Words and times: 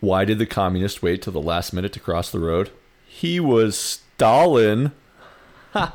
Why 0.00 0.24
did 0.24 0.38
the 0.38 0.46
communists 0.46 1.02
wait 1.02 1.20
till 1.20 1.34
the 1.34 1.42
last 1.42 1.74
minute 1.74 1.92
to 1.92 2.00
cross 2.00 2.30
the 2.30 2.40
road? 2.40 2.70
He 3.06 3.38
was 3.38 3.76
Stalin. 3.76 4.92
Ha! 5.72 5.94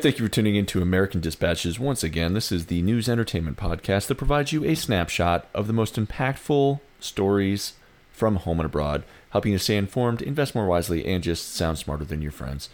Thank 0.00 0.18
you 0.18 0.24
for 0.24 0.32
tuning 0.32 0.56
in 0.56 0.66
to 0.66 0.82
American 0.82 1.20
Dispatches 1.20 1.78
once 1.78 2.02
again. 2.02 2.32
This 2.32 2.50
is 2.50 2.66
the 2.66 2.82
news 2.82 3.08
entertainment 3.08 3.58
podcast 3.58 4.08
that 4.08 4.16
provides 4.16 4.52
you 4.52 4.64
a 4.64 4.74
snapshot 4.74 5.46
of 5.54 5.68
the 5.68 5.72
most 5.72 5.94
impactful 5.94 6.80
stories 6.98 7.74
from 8.20 8.36
home 8.36 8.60
and 8.60 8.66
abroad, 8.66 9.02
helping 9.30 9.50
you 9.50 9.56
stay 9.56 9.78
informed, 9.78 10.20
invest 10.20 10.54
more 10.54 10.66
wisely, 10.66 11.06
and 11.06 11.24
just 11.24 11.54
sound 11.54 11.78
smarter 11.78 12.04
than 12.04 12.20
your 12.20 12.30
friends. 12.30 12.68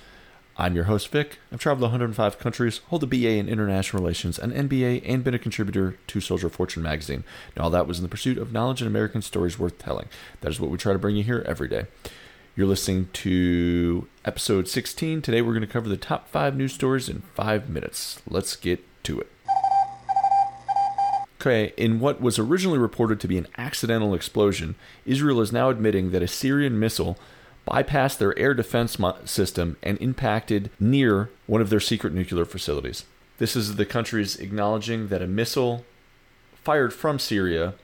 I'm 0.56 0.74
your 0.74 0.84
host, 0.84 1.06
Vic. 1.08 1.38
I've 1.52 1.60
traveled 1.60 1.82
to 1.82 1.90
105 1.90 2.38
countries, 2.40 2.78
hold 2.88 3.04
a 3.04 3.06
BA 3.06 3.28
in 3.28 3.48
International 3.48 4.02
Relations, 4.02 4.40
an 4.40 4.50
MBA, 4.50 5.02
and 5.06 5.22
been 5.22 5.34
a 5.34 5.38
contributor 5.38 5.98
to 6.08 6.20
Soldier 6.20 6.48
Fortune 6.48 6.82
magazine. 6.82 7.22
And 7.54 7.62
all 7.62 7.70
that 7.70 7.86
was 7.86 7.98
in 7.98 8.02
the 8.02 8.08
pursuit 8.08 8.38
of 8.38 8.52
knowledge 8.52 8.80
and 8.82 8.88
American 8.88 9.22
stories 9.22 9.56
worth 9.56 9.78
telling. 9.78 10.08
That 10.40 10.50
is 10.50 10.58
what 10.58 10.72
we 10.72 10.78
try 10.78 10.92
to 10.92 10.98
bring 10.98 11.14
you 11.14 11.22
here 11.22 11.44
every 11.46 11.68
day. 11.68 11.84
You're 12.56 12.66
listening 12.66 13.08
to 13.12 14.08
episode 14.24 14.66
16. 14.66 15.22
Today 15.22 15.42
we're 15.42 15.52
going 15.52 15.60
to 15.60 15.72
cover 15.72 15.88
the 15.88 15.96
top 15.96 16.28
five 16.28 16.56
news 16.56 16.72
stories 16.72 17.08
in 17.08 17.20
five 17.34 17.68
minutes. 17.68 18.20
Let's 18.28 18.56
get 18.56 18.82
to 19.04 19.20
it. 19.20 19.30
Okay, 21.46 21.72
in 21.76 22.00
what 22.00 22.20
was 22.20 22.40
originally 22.40 22.76
reported 22.76 23.20
to 23.20 23.28
be 23.28 23.38
an 23.38 23.46
accidental 23.56 24.14
explosion, 24.14 24.74
Israel 25.04 25.40
is 25.40 25.52
now 25.52 25.70
admitting 25.70 26.10
that 26.10 26.20
a 26.20 26.26
Syrian 26.26 26.76
missile 26.76 27.16
bypassed 27.70 28.18
their 28.18 28.36
air 28.36 28.52
defense 28.52 28.96
system 29.26 29.76
and 29.80 29.96
impacted 29.98 30.70
near 30.80 31.30
one 31.46 31.60
of 31.60 31.70
their 31.70 31.78
secret 31.78 32.12
nuclear 32.12 32.44
facilities. 32.44 33.04
This 33.38 33.54
is 33.54 33.76
the 33.76 33.86
country's 33.86 34.34
acknowledging 34.34 35.06
that 35.06 35.22
a 35.22 35.28
missile 35.28 35.84
fired 36.64 36.92
from 36.92 37.20
Syria 37.20 37.74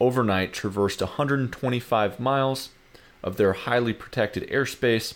overnight 0.00 0.54
traversed 0.54 1.02
125 1.02 2.18
miles 2.18 2.70
of 3.22 3.36
their 3.36 3.52
highly 3.52 3.92
protected 3.92 4.48
airspace 4.48 5.12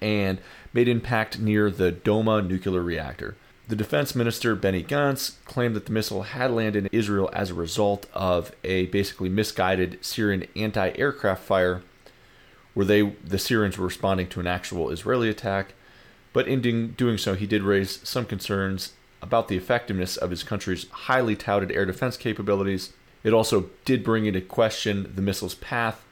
and 0.00 0.38
made 0.72 0.86
impact 0.86 1.40
near 1.40 1.68
the 1.68 1.90
Dimona 1.90 2.46
nuclear 2.46 2.80
reactor. 2.80 3.34
The 3.70 3.76
defense 3.76 4.16
minister 4.16 4.56
Benny 4.56 4.82
Gantz 4.82 5.36
claimed 5.44 5.76
that 5.76 5.86
the 5.86 5.92
missile 5.92 6.22
had 6.22 6.50
landed 6.50 6.86
in 6.86 6.90
Israel 6.90 7.30
as 7.32 7.50
a 7.50 7.54
result 7.54 8.06
of 8.12 8.50
a 8.64 8.86
basically 8.86 9.28
misguided 9.28 10.04
Syrian 10.04 10.48
anti-aircraft 10.56 11.44
fire, 11.44 11.82
where 12.74 12.84
they 12.84 13.02
the 13.24 13.38
Syrians 13.38 13.78
were 13.78 13.86
responding 13.86 14.26
to 14.30 14.40
an 14.40 14.48
actual 14.48 14.90
Israeli 14.90 15.28
attack. 15.28 15.74
But 16.32 16.48
in 16.48 16.94
doing 16.94 17.16
so, 17.16 17.34
he 17.34 17.46
did 17.46 17.62
raise 17.62 18.00
some 18.02 18.26
concerns 18.26 18.94
about 19.22 19.46
the 19.46 19.56
effectiveness 19.56 20.16
of 20.16 20.30
his 20.30 20.42
country's 20.42 20.88
highly 20.90 21.36
touted 21.36 21.70
air 21.70 21.86
defense 21.86 22.16
capabilities. 22.16 22.92
It 23.22 23.32
also 23.32 23.70
did 23.84 24.02
bring 24.02 24.26
into 24.26 24.40
question 24.40 25.12
the 25.14 25.22
missile's 25.22 25.54
path 25.54 26.04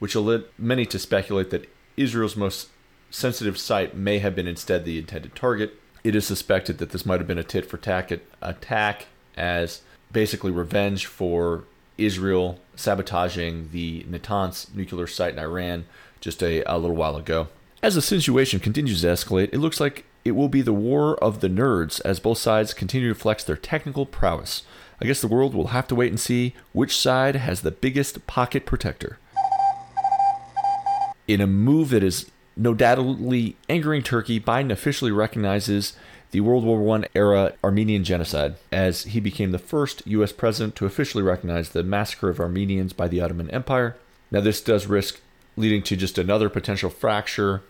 which 0.00 0.16
led 0.16 0.46
many 0.58 0.84
to 0.86 0.98
speculate 0.98 1.50
that 1.50 1.70
Israel's 1.96 2.34
most 2.34 2.70
sensitive 3.12 3.56
site 3.56 3.96
may 3.96 4.18
have 4.18 4.34
been 4.34 4.48
instead 4.48 4.84
the 4.84 4.98
intended 4.98 5.36
target. 5.36 5.78
It 6.04 6.14
is 6.14 6.26
suspected 6.26 6.76
that 6.78 6.90
this 6.90 7.06
might 7.06 7.18
have 7.18 7.26
been 7.26 7.38
a 7.38 7.42
tit 7.42 7.64
for 7.64 7.78
tat 7.78 8.12
attack 8.42 9.06
as 9.38 9.80
basically 10.12 10.50
revenge 10.50 11.06
for 11.06 11.64
Israel 11.96 12.60
sabotaging 12.76 13.70
the 13.72 14.04
Natanz 14.04 14.72
nuclear 14.74 15.06
site 15.06 15.32
in 15.32 15.38
Iran 15.38 15.86
just 16.20 16.42
a, 16.42 16.62
a 16.70 16.76
little 16.78 16.96
while 16.96 17.16
ago. 17.16 17.48
As 17.82 17.94
the 17.94 18.02
situation 18.02 18.60
continues 18.60 19.00
to 19.00 19.06
escalate, 19.06 19.48
it 19.52 19.58
looks 19.58 19.80
like 19.80 20.04
it 20.26 20.32
will 20.32 20.48
be 20.48 20.62
the 20.62 20.74
war 20.74 21.16
of 21.24 21.40
the 21.40 21.48
nerds 21.48 22.02
as 22.04 22.20
both 22.20 22.38
sides 22.38 22.74
continue 22.74 23.08
to 23.08 23.18
flex 23.18 23.42
their 23.42 23.56
technical 23.56 24.04
prowess. 24.04 24.62
I 25.00 25.06
guess 25.06 25.22
the 25.22 25.28
world 25.28 25.54
will 25.54 25.68
have 25.68 25.88
to 25.88 25.94
wait 25.94 26.12
and 26.12 26.20
see 26.20 26.54
which 26.72 26.96
side 26.96 27.36
has 27.36 27.62
the 27.62 27.70
biggest 27.70 28.26
pocket 28.26 28.66
protector 28.66 29.18
in 31.26 31.40
a 31.40 31.46
move 31.46 31.90
that 31.90 32.02
is 32.02 32.30
no 32.56 32.74
doubtedly 32.74 33.56
angering 33.68 34.02
Turkey, 34.02 34.40
Biden 34.40 34.70
officially 34.70 35.10
recognizes 35.10 35.94
the 36.30 36.40
World 36.40 36.64
War 36.64 36.98
I 36.98 37.04
era 37.14 37.54
Armenian 37.62 38.04
genocide 38.04 38.56
as 38.72 39.04
he 39.04 39.20
became 39.20 39.52
the 39.52 39.58
first 39.58 40.02
U.S. 40.06 40.32
president 40.32 40.74
to 40.76 40.86
officially 40.86 41.22
recognize 41.22 41.70
the 41.70 41.82
massacre 41.82 42.28
of 42.28 42.40
Armenians 42.40 42.92
by 42.92 43.08
the 43.08 43.20
Ottoman 43.20 43.50
Empire. 43.50 43.96
Now, 44.30 44.40
this 44.40 44.60
does 44.60 44.86
risk 44.86 45.20
leading 45.56 45.82
to 45.84 45.96
just 45.96 46.18
another 46.18 46.48
potential 46.48 46.90
fracture 46.90 47.62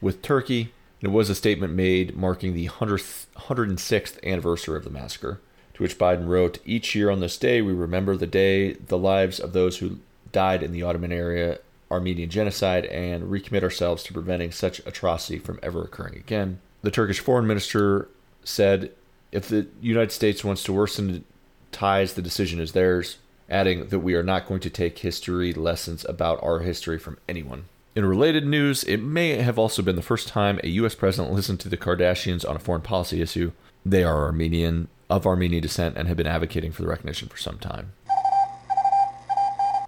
with 0.00 0.22
Turkey. 0.22 0.72
It 1.00 1.08
was 1.08 1.30
a 1.30 1.34
statement 1.34 1.72
made 1.72 2.16
marking 2.16 2.54
the 2.54 2.68
106th 2.68 4.22
anniversary 4.22 4.76
of 4.76 4.84
the 4.84 4.90
massacre, 4.90 5.40
to 5.74 5.82
which 5.82 5.98
Biden 5.98 6.28
wrote 6.28 6.58
Each 6.64 6.94
year 6.94 7.10
on 7.10 7.20
this 7.20 7.38
day, 7.38 7.62
we 7.62 7.72
remember 7.72 8.16
the 8.16 8.26
day, 8.26 8.74
the 8.74 8.98
lives 8.98 9.40
of 9.40 9.52
those 9.52 9.78
who 9.78 9.98
died 10.32 10.62
in 10.62 10.72
the 10.72 10.82
Ottoman 10.82 11.12
area 11.12 11.58
Armenian 11.90 12.30
genocide 12.30 12.86
and 12.86 13.24
recommit 13.24 13.62
ourselves 13.62 14.02
to 14.04 14.12
preventing 14.12 14.50
such 14.50 14.80
atrocity 14.86 15.38
from 15.38 15.58
ever 15.62 15.82
occurring 15.82 16.16
again. 16.16 16.60
The 16.82 16.90
Turkish 16.90 17.20
foreign 17.20 17.46
minister 17.46 18.08
said 18.44 18.92
if 19.32 19.48
the 19.48 19.66
United 19.80 20.12
States 20.12 20.44
wants 20.44 20.62
to 20.64 20.72
worsen 20.72 21.24
ties, 21.72 22.14
the 22.14 22.22
decision 22.22 22.60
is 22.60 22.72
theirs, 22.72 23.18
adding 23.50 23.88
that 23.88 23.98
we 23.98 24.14
are 24.14 24.22
not 24.22 24.46
going 24.46 24.60
to 24.60 24.70
take 24.70 24.98
history 24.98 25.52
lessons 25.52 26.04
about 26.08 26.42
our 26.42 26.60
history 26.60 26.98
from 26.98 27.18
anyone. 27.28 27.64
In 27.96 28.04
related 28.04 28.46
news, 28.46 28.82
it 28.84 28.98
may 28.98 29.36
have 29.36 29.58
also 29.58 29.82
been 29.82 29.96
the 29.96 30.02
first 30.02 30.28
time 30.28 30.58
a 30.62 30.68
U.S. 30.68 30.94
president 30.94 31.32
listened 31.32 31.60
to 31.60 31.68
the 31.68 31.76
Kardashians 31.76 32.48
on 32.48 32.56
a 32.56 32.60
foreign 32.60 32.82
policy 32.82 33.20
issue. 33.22 33.52
They 33.86 34.02
are 34.02 34.24
Armenian, 34.24 34.88
of 35.10 35.26
Armenian 35.26 35.62
descent, 35.62 35.96
and 35.96 36.08
have 36.08 36.16
been 36.16 36.26
advocating 36.26 36.72
for 36.72 36.82
the 36.82 36.88
recognition 36.88 37.28
for 37.28 37.36
some 37.36 37.58
time. 37.58 37.92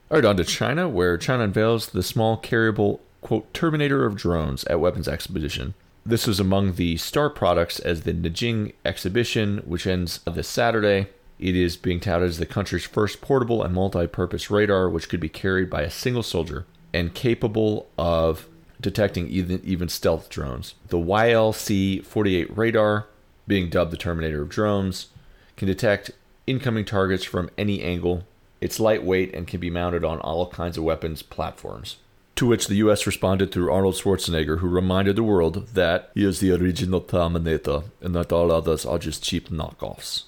All 0.09 0.19
right, 0.19 0.25
on 0.25 0.37
to 0.37 0.44
China, 0.44 0.89
where 0.89 1.19
China 1.19 1.43
unveils 1.43 1.89
the 1.89 2.03
small 2.03 2.39
carryable, 2.41 3.00
quote, 3.22 3.53
Terminator 3.53 4.06
of 4.06 4.15
drones 4.15 4.62
at 4.67 4.78
Weapons 4.78 5.09
Exposition. 5.09 5.75
This 6.05 6.28
was 6.28 6.39
among 6.39 6.75
the 6.75 6.97
star 6.97 7.28
products 7.28 7.81
as 7.81 8.03
the 8.03 8.12
Nanjing 8.15 8.75
exhibition, 8.84 9.62
which 9.65 9.84
ends 9.84 10.21
this 10.25 10.47
Saturday. 10.47 11.09
It 11.41 11.56
is 11.56 11.77
being 11.77 11.99
touted 11.99 12.28
as 12.28 12.39
the 12.39 12.47
country's 12.47 12.84
first 12.84 13.21
portable 13.21 13.65
and 13.65 13.75
multi 13.75 14.06
purpose 14.06 14.49
radar, 14.49 14.89
which 14.89 15.09
could 15.09 15.19
be 15.19 15.28
carried 15.28 15.69
by 15.69 15.83
a 15.83 15.91
single 15.91 16.23
soldier 16.23 16.67
and 16.94 17.12
capable 17.12 17.88
of 17.99 18.47
detecting 18.81 19.27
even, 19.27 19.61
even 19.65 19.88
stealth 19.88 20.28
drones. 20.28 20.75
The 20.87 20.99
YLC 20.99 22.05
48 22.05 22.56
radar, 22.56 23.09
being 23.49 23.71
dubbed 23.71 23.91
the 23.91 23.97
Terminator 23.97 24.43
of 24.43 24.50
drones, 24.50 25.09
can 25.56 25.67
detect 25.67 26.12
incoming 26.47 26.84
targets 26.84 27.25
from 27.25 27.50
any 27.59 27.83
angle 27.83 28.23
it's 28.61 28.81
lightweight 28.81 29.34
and 29.34 29.47
can 29.47 29.61
be 29.61 29.71
mounted 29.71 30.05
on 30.05 30.21
all 30.21 30.49
kinds 30.49 30.78
of 30.78 30.84
weapons 30.84 31.22
platforms. 31.22 31.97
To 32.37 32.47
which 32.47 32.67
the 32.67 32.77
US 32.77 33.06
responded 33.06 33.50
through 33.50 33.72
Arnold 33.72 33.94
Schwarzenegger, 33.94 34.59
who 34.59 34.69
reminded 34.69 35.17
the 35.17 35.22
world 35.22 35.69
that 35.75 36.11
he 36.15 36.25
is 36.25 36.41
the 36.41 36.53
original 36.53 37.00
Terminator 37.00 37.84
and 38.03 38.15
that 38.15 38.33
all 38.33 38.53
others 38.53 38.84
are 38.84 38.99
just 38.99 39.22
cheap 39.22 39.49
knockoffs. 39.49 40.25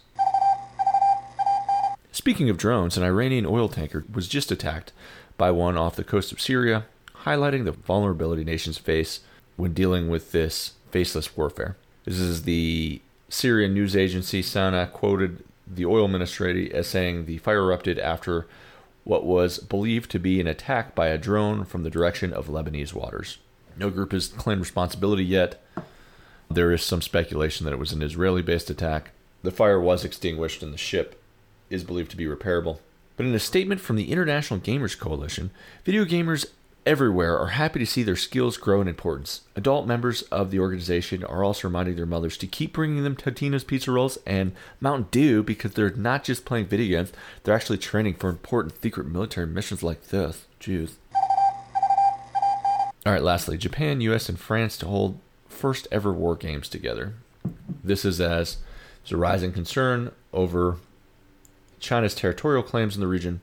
Speaking 2.13 2.49
of 2.51 2.57
drones, 2.57 2.97
an 2.97 3.05
Iranian 3.05 3.47
oil 3.47 3.69
tanker 3.69 4.05
was 4.13 4.27
just 4.27 4.51
attacked 4.51 4.93
by 5.37 5.51
one 5.51 5.77
off 5.77 5.97
the 5.97 6.05
coast 6.05 6.33
of 6.33 6.41
Syria, 6.41 6.87
highlighting 7.25 7.65
the 7.65 7.73
vulnerability 7.73 8.43
nations 8.43 8.79
face 8.79 9.21
when 9.57 9.73
dealing 9.73 10.09
with 10.09 10.33
this 10.33 10.73
faceless 10.91 11.37
warfare. 11.37 11.77
This 12.05 12.19
is 12.19 12.43
the 12.43 13.01
Syrian 13.29 13.75
news 13.75 13.95
agency 13.95 14.43
Sana 14.43 14.87
quoted 14.87 15.45
the 15.71 15.87
oil 15.87 16.09
ministry 16.09 16.73
as 16.73 16.87
saying 16.87 17.25
the 17.25 17.39
fire 17.39 17.61
erupted 17.61 17.99
after 17.99 18.47
what 19.05 19.25
was 19.25 19.59
believed 19.59 20.11
to 20.11 20.19
be 20.19 20.41
an 20.41 20.47
attack 20.47 20.95
by 20.95 21.09
a 21.09 21.19
drone 21.19 21.65
from 21.65 21.83
the 21.83 21.91
direction 21.91 22.33
of 22.33 22.47
Lebanese 22.47 22.93
waters. 22.93 23.39
No 23.77 23.91
group 23.91 24.13
has 24.13 24.29
claimed 24.29 24.61
responsibility 24.61 25.25
yet. 25.25 25.63
There 26.51 26.73
is 26.73 26.83
some 26.83 27.03
speculation 27.03 27.65
that 27.65 27.73
it 27.73 27.79
was 27.79 27.93
an 27.93 28.03
Israeli 28.03 28.43
based 28.43 28.71
attack. 28.71 29.11
The 29.43 29.51
fire 29.51 29.81
was 29.81 30.05
extinguished 30.05 30.63
and 30.63 30.73
the 30.73 30.79
ship 30.79 31.23
is 31.71 31.85
believed 31.85 32.11
to 32.11 32.17
be 32.17 32.27
repairable. 32.27 32.79
But 33.17 33.27
in 33.27 33.35
a 33.35 33.39
statement 33.39 33.81
from 33.81 33.97
the 33.97 34.13
International 34.13 34.61
Gamers 34.61 34.99
Coalition, 34.99 35.51
video 35.85 36.05
gamers 36.05 36.47
everywhere 36.89 37.39
are 37.39 37.49
happy 37.49 37.79
to 37.79 37.85
see 37.85 38.03
their 38.03 38.17
skills 38.17 38.57
grow 38.57 38.81
in 38.81 38.89
importance. 38.89 39.43
Adult 39.55 39.87
members 39.87 40.23
of 40.23 40.51
the 40.51 40.59
organization 40.59 41.23
are 41.23 41.45
also 41.45 41.69
reminding 41.69 41.97
their 41.97 42.07
mothers 42.07 42.39
to 42.39 42.47
keep 42.47 42.73
bringing 42.73 43.05
them 43.05 43.15
Totino's 43.15 43.63
pizza 43.63 43.93
rolls 43.93 44.17
and 44.27 44.53
Mountain 44.81 45.09
Dew 45.11 45.43
because 45.43 45.75
they're 45.75 45.91
not 45.91 46.25
just 46.25 46.47
playing 46.47 46.65
video 46.65 46.97
games, 46.97 47.13
they're 47.45 47.55
actually 47.55 47.77
training 47.77 48.15
for 48.15 48.31
important 48.31 48.81
secret 48.81 49.07
military 49.07 49.47
missions 49.47 49.83
like 49.83 50.09
this. 50.09 50.47
Jeez. 50.63 50.93
All 53.05 53.13
right, 53.13 53.23
lastly, 53.23 53.59
Japan, 53.59 54.01
US, 54.01 54.31
and 54.31 54.41
France 54.41 54.79
to 54.79 54.87
hold 54.87 55.19
first 55.47 55.89
ever 55.93 56.11
war 56.11 56.37
games 56.37 56.71
together. 56.71 57.13
This 57.85 58.07
is 58.07 58.19
as 58.19 58.57
there's 59.03 59.13
a 59.13 59.19
rising 59.19 59.53
concern 59.53 60.13
over 60.33 60.79
China's 61.81 62.15
territorial 62.15 62.63
claims 62.63 62.95
in 62.95 63.03
the 63.03 63.07
region 63.07 63.43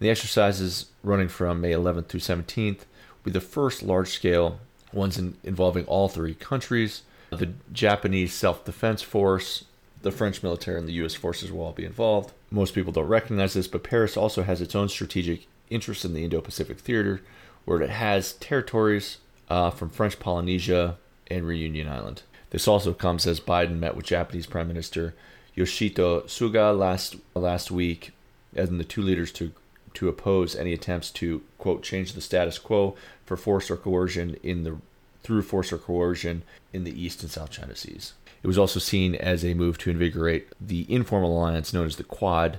the 0.00 0.10
exercises 0.10 0.86
running 1.04 1.28
from 1.28 1.60
May 1.60 1.72
11th 1.72 2.08
through 2.08 2.20
17th 2.20 2.78
will 2.78 3.24
be 3.24 3.30
the 3.30 3.40
first 3.40 3.82
large 3.82 4.08
scale 4.08 4.58
ones 4.92 5.18
in, 5.18 5.36
involving 5.44 5.84
all 5.84 6.08
three 6.08 6.34
countries. 6.34 7.02
The 7.30 7.52
Japanese 7.72 8.34
Self 8.34 8.64
Defense 8.64 9.02
Force, 9.02 9.66
the 10.02 10.10
French 10.10 10.42
military, 10.42 10.78
and 10.78 10.88
the 10.88 10.94
U.S. 10.94 11.14
forces 11.14 11.52
will 11.52 11.62
all 11.62 11.72
be 11.72 11.84
involved. 11.84 12.32
Most 12.50 12.74
people 12.74 12.92
don't 12.92 13.06
recognize 13.06 13.54
this, 13.54 13.68
but 13.68 13.84
Paris 13.84 14.16
also 14.16 14.42
has 14.42 14.60
its 14.60 14.74
own 14.74 14.88
strategic 14.88 15.46
interest 15.68 16.04
in 16.04 16.12
the 16.12 16.24
Indo 16.24 16.40
Pacific 16.40 16.80
theater, 16.80 17.20
where 17.64 17.80
it 17.80 17.90
has 17.90 18.32
territories 18.34 19.18
uh, 19.48 19.70
from 19.70 19.90
French 19.90 20.18
Polynesia 20.18 20.96
and 21.30 21.46
Reunion 21.46 21.88
Island. 21.88 22.22
This 22.50 22.66
also 22.66 22.92
comes 22.92 23.26
as 23.26 23.38
Biden 23.38 23.78
met 23.78 23.94
with 23.94 24.06
Japanese 24.06 24.46
Prime 24.46 24.66
Minister 24.66 25.14
Yoshihide 25.56 26.24
Suga 26.24 26.76
last 26.76 27.16
last 27.34 27.70
week, 27.70 28.12
and 28.56 28.80
the 28.80 28.84
two 28.84 29.02
leaders 29.02 29.30
to 29.32 29.52
to 29.94 30.08
oppose 30.08 30.54
any 30.56 30.72
attempts 30.72 31.10
to 31.10 31.42
quote 31.58 31.82
change 31.82 32.12
the 32.12 32.20
status 32.20 32.58
quo 32.58 32.96
for 33.24 33.36
force 33.36 33.70
or 33.70 33.76
coercion 33.76 34.36
in 34.42 34.64
the 34.64 34.76
through 35.22 35.42
force 35.42 35.72
or 35.72 35.78
coercion 35.78 36.42
in 36.72 36.84
the 36.84 37.00
East 37.00 37.22
and 37.22 37.30
South 37.30 37.50
China 37.50 37.76
Seas. 37.76 38.14
It 38.42 38.46
was 38.46 38.58
also 38.58 38.80
seen 38.80 39.14
as 39.14 39.44
a 39.44 39.54
move 39.54 39.76
to 39.78 39.90
invigorate 39.90 40.48
the 40.60 40.86
informal 40.92 41.38
alliance 41.38 41.72
known 41.72 41.86
as 41.86 41.96
the 41.96 42.04
Quad, 42.04 42.58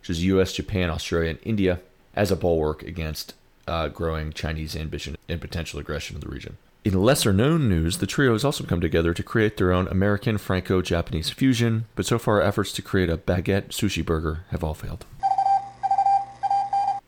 which 0.00 0.10
is 0.10 0.24
U.S., 0.24 0.52
Japan, 0.52 0.90
Australia, 0.90 1.30
and 1.30 1.38
India, 1.44 1.80
as 2.16 2.30
a 2.30 2.36
bulwark 2.36 2.82
against 2.82 3.34
uh, 3.68 3.88
growing 3.88 4.32
Chinese 4.32 4.74
ambition 4.74 5.16
and 5.28 5.40
potential 5.40 5.78
aggression 5.78 6.16
in 6.16 6.20
the 6.20 6.28
region. 6.28 6.56
In 6.84 7.02
lesser 7.02 7.32
known 7.32 7.68
news, 7.68 7.98
the 7.98 8.06
trio 8.06 8.32
has 8.32 8.44
also 8.44 8.64
come 8.64 8.80
together 8.80 9.14
to 9.14 9.22
create 9.22 9.56
their 9.56 9.72
own 9.72 9.88
American 9.88 10.36
Franco 10.36 10.82
Japanese 10.82 11.30
fusion, 11.30 11.86
but 11.94 12.04
so 12.04 12.18
far 12.18 12.42
efforts 12.42 12.72
to 12.72 12.82
create 12.82 13.08
a 13.08 13.16
baguette 13.16 13.68
sushi 13.68 14.04
burger 14.04 14.44
have 14.50 14.62
all 14.62 14.74
failed. 14.74 15.06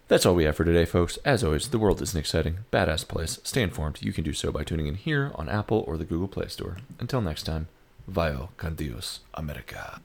That's 0.08 0.24
all 0.24 0.36
we 0.36 0.44
have 0.44 0.54
for 0.54 0.64
today, 0.64 0.84
folks. 0.84 1.18
As 1.24 1.42
always, 1.42 1.68
the 1.68 1.80
world 1.80 2.00
is 2.00 2.14
an 2.14 2.20
exciting, 2.20 2.58
badass 2.72 3.06
place. 3.08 3.40
Stay 3.42 3.62
informed. 3.62 4.02
You 4.02 4.12
can 4.12 4.22
do 4.22 4.32
so 4.32 4.52
by 4.52 4.62
tuning 4.62 4.86
in 4.86 4.94
here 4.94 5.32
on 5.34 5.48
Apple 5.48 5.82
or 5.86 5.96
the 5.96 6.04
Google 6.04 6.28
Play 6.28 6.46
Store. 6.46 6.76
Until 7.00 7.20
next 7.20 7.42
time, 7.42 7.66
Vio 8.06 8.50
con 8.56 8.76
Dios, 8.76 9.20
America. 9.34 10.00